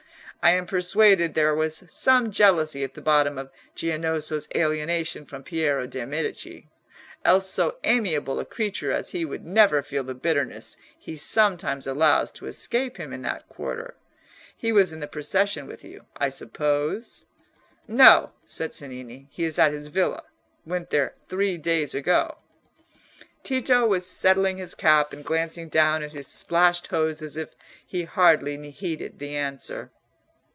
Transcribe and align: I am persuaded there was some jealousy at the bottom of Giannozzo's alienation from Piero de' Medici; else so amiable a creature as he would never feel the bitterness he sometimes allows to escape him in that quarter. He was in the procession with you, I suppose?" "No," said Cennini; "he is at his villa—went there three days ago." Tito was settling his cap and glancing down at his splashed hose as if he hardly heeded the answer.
I 0.43 0.53
am 0.53 0.65
persuaded 0.65 1.35
there 1.35 1.53
was 1.53 1.83
some 1.87 2.31
jealousy 2.31 2.83
at 2.83 2.95
the 2.95 2.99
bottom 3.01 3.37
of 3.37 3.51
Giannozzo's 3.75 4.47
alienation 4.55 5.23
from 5.23 5.43
Piero 5.43 5.85
de' 5.85 6.03
Medici; 6.03 6.67
else 7.23 7.47
so 7.47 7.77
amiable 7.83 8.39
a 8.39 8.43
creature 8.45 8.91
as 8.91 9.11
he 9.11 9.23
would 9.23 9.45
never 9.45 9.83
feel 9.83 10.03
the 10.03 10.15
bitterness 10.15 10.77
he 10.97 11.15
sometimes 11.15 11.85
allows 11.85 12.31
to 12.31 12.47
escape 12.47 12.97
him 12.97 13.13
in 13.13 13.21
that 13.21 13.47
quarter. 13.49 13.93
He 14.57 14.71
was 14.71 14.91
in 14.91 14.99
the 14.99 15.05
procession 15.07 15.67
with 15.67 15.83
you, 15.83 16.07
I 16.17 16.29
suppose?" 16.29 17.25
"No," 17.87 18.31
said 18.43 18.73
Cennini; 18.73 19.27
"he 19.29 19.43
is 19.43 19.59
at 19.59 19.73
his 19.73 19.89
villa—went 19.89 20.89
there 20.89 21.13
three 21.29 21.59
days 21.59 21.93
ago." 21.93 22.39
Tito 23.43 23.85
was 23.85 24.07
settling 24.07 24.57
his 24.57 24.73
cap 24.73 25.13
and 25.13 25.23
glancing 25.23 25.69
down 25.69 26.01
at 26.01 26.13
his 26.13 26.27
splashed 26.27 26.87
hose 26.87 27.21
as 27.21 27.37
if 27.37 27.55
he 27.85 28.05
hardly 28.05 28.71
heeded 28.71 29.19
the 29.19 29.35
answer. 29.37 29.91